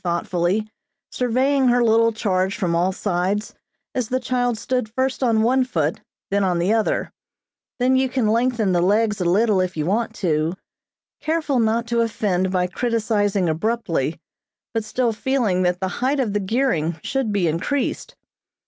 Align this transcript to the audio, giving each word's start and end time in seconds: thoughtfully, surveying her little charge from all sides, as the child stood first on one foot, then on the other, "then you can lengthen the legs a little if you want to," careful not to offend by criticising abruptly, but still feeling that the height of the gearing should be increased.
thoughtfully, 0.03 0.67
surveying 1.11 1.67
her 1.67 1.83
little 1.83 2.11
charge 2.11 2.57
from 2.57 2.75
all 2.75 2.91
sides, 2.91 3.53
as 3.93 4.09
the 4.09 4.19
child 4.19 4.57
stood 4.57 4.89
first 4.89 5.21
on 5.21 5.43
one 5.43 5.63
foot, 5.63 6.01
then 6.31 6.43
on 6.43 6.57
the 6.57 6.73
other, 6.73 7.11
"then 7.77 7.95
you 7.95 8.09
can 8.09 8.27
lengthen 8.27 8.71
the 8.71 8.81
legs 8.81 9.21
a 9.21 9.25
little 9.25 9.61
if 9.61 9.77
you 9.77 9.85
want 9.85 10.11
to," 10.15 10.55
careful 11.19 11.59
not 11.59 11.85
to 11.85 12.01
offend 12.01 12.49
by 12.51 12.65
criticising 12.65 13.47
abruptly, 13.47 14.19
but 14.73 14.83
still 14.83 15.13
feeling 15.13 15.61
that 15.61 15.79
the 15.79 15.87
height 16.01 16.19
of 16.19 16.33
the 16.33 16.39
gearing 16.39 16.99
should 17.03 17.31
be 17.31 17.47
increased. 17.47 18.15